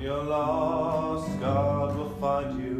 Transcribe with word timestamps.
When 0.00 0.08
you're 0.08 0.24
lost, 0.24 1.40
God 1.40 1.94
will 1.94 2.08
find 2.18 2.58
you. 2.58 2.74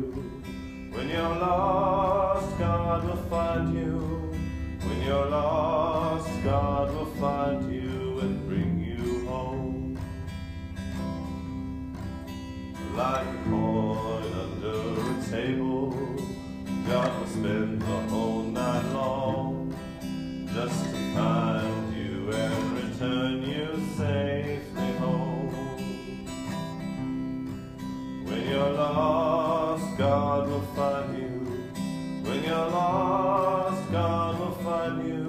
When 0.91 1.11
you're 1.11 1.21
lost, 1.21 2.59
God 2.59 3.05
will 3.05 3.23
find 3.29 3.75
you. 3.75 4.33
When 4.89 5.03
you're 5.03 5.27
lost, 5.27 6.31
God 6.43 6.95
will 6.95 7.13
find 7.21 7.71
you 7.71 8.21
and 8.21 8.49
bring 8.49 8.81
you 8.81 9.29
home. 9.29 9.99
Like 12.97 13.27
a 13.27 13.51
coin 13.51 14.33
under 14.45 14.79
a 15.11 15.23
table, 15.31 15.91
God 16.89 17.21
will 17.21 17.27
spend 17.27 17.83
the 17.83 18.01
whole 18.09 18.20
you're 28.71 28.79
lost, 28.79 29.99
God 29.99 30.49
will 30.49 30.61
find 30.77 31.19
you. 31.19 31.29
When 32.23 32.45
you're 32.45 32.71
lost, 32.71 33.91
God 33.91 34.39
will 34.39 34.55
find 34.63 35.09
you. 35.09 35.25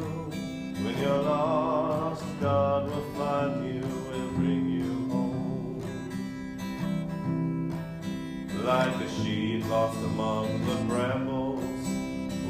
When 0.83 0.97
you're 0.99 1.23
lost, 1.23 2.23
God 2.39 2.85
will 2.85 3.13
find 3.17 3.65
you 3.65 3.83
and 4.13 4.35
bring 4.35 4.69
you 4.69 5.09
home. 5.09 5.81
Like 8.63 8.95
a 8.95 9.09
sheep 9.09 9.67
lost 9.69 9.97
among 9.99 10.65
the 10.65 10.75
brambles, 10.93 11.63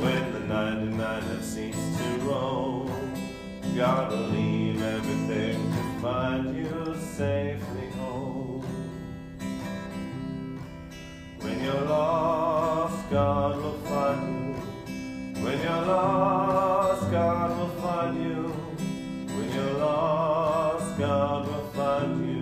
when 0.01 0.33
the 0.33 0.39
99 0.39 1.21
have 1.21 1.45
ceased 1.45 1.97
to 1.99 2.09
roam, 2.25 3.13
God 3.75 4.11
will 4.11 4.27
leave 4.29 4.81
everything 4.81 5.71
to 5.71 6.01
find 6.01 6.55
you 6.55 6.95
safely 7.15 7.90
God 13.11 13.57
will 13.57 13.77
find 13.79 14.55
you. 14.55 15.43
When 15.43 15.59
you're 15.61 15.85
lost, 15.85 17.11
God 17.11 17.57
will 17.57 17.81
find 17.81 18.23
you. 18.23 18.43
When 19.35 19.51
you're 19.53 19.73
lost, 19.73 20.97
God 20.97 21.45
will 21.45 21.67
find 21.71 22.25
you 22.25 22.40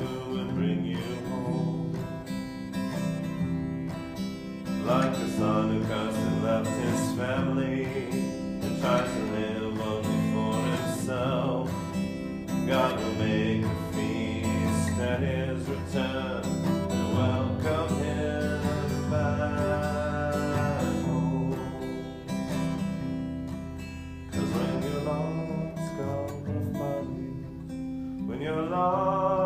when 28.29 28.41
your 28.41 28.61
love 28.61 29.38